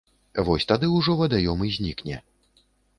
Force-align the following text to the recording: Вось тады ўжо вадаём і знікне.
Вось 0.47 0.65
тады 0.71 0.89
ўжо 0.95 1.17
вадаём 1.21 1.59
і 1.71 1.73
знікне. 1.79 2.17